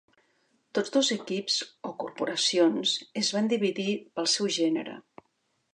Tots 0.77 0.93
dos 0.95 1.11
equips, 1.15 1.57
o 1.89 1.91
"corporacions", 2.05 2.95
es 3.23 3.33
van 3.37 3.53
dividir 3.55 3.87
pel 4.15 4.31
seu 4.37 4.53
gènere. 4.61 4.99